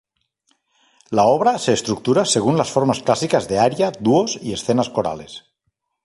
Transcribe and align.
La 1.11 1.25
obra 1.27 1.59
se 1.59 1.73
estructura 1.73 2.25
según 2.25 2.57
las 2.57 2.71
formas 2.71 3.03
clásicas 3.03 3.47
de 3.47 3.59
aria, 3.59 3.91
dúos 3.99 4.39
y 4.41 4.51
escenas 4.53 4.89
corales. 4.89 5.43